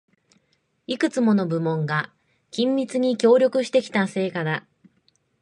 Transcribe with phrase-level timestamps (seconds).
[0.87, 2.11] いくつもの部門が
[2.49, 4.65] 緊密に協力してきた成果だ